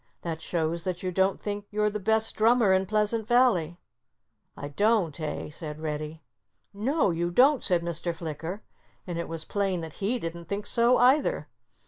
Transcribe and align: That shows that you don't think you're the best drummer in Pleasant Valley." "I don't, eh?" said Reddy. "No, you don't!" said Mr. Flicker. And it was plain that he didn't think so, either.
That 0.23 0.41
shows 0.41 0.83
that 0.83 1.03
you 1.03 1.11
don't 1.11 1.39
think 1.39 1.67
you're 1.69 1.91
the 1.91 1.99
best 1.99 2.35
drummer 2.35 2.73
in 2.73 2.87
Pleasant 2.87 3.27
Valley." 3.27 3.77
"I 4.57 4.69
don't, 4.69 5.19
eh?" 5.19 5.51
said 5.51 5.79
Reddy. 5.79 6.23
"No, 6.73 7.11
you 7.11 7.29
don't!" 7.29 7.63
said 7.63 7.83
Mr. 7.83 8.11
Flicker. 8.11 8.63
And 9.05 9.19
it 9.19 9.27
was 9.29 9.45
plain 9.45 9.81
that 9.81 9.93
he 10.01 10.17
didn't 10.17 10.45
think 10.45 10.65
so, 10.65 10.97
either. 10.97 11.49